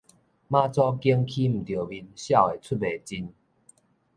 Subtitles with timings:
[0.03, 0.19] 媽祖宮起毋著面，痟
[2.49, 3.09] 的出袂盡